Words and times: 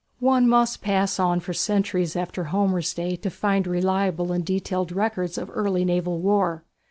One 0.17 0.49
must 0.49 0.81
pass 0.81 1.19
on 1.19 1.41
for 1.41 1.53
centuries 1.53 2.15
after 2.15 2.45
Homer's 2.45 2.91
day 2.91 3.15
to 3.17 3.29
find 3.29 3.67
reliable 3.67 4.31
and 4.31 4.43
detailed 4.43 4.91
records 4.91 5.37
of 5.37 5.51
early 5.53 5.85
naval 5.85 6.17
war. 6.17 6.63